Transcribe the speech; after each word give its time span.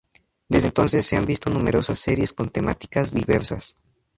Desde 0.49 0.69
entonces 0.69 1.05
se 1.05 1.15
han 1.15 1.27
visto 1.27 1.51
numerosas 1.51 1.99
series 1.99 2.33
con 2.33 2.49
temáticas 2.49 3.13
diversas. 3.13 3.77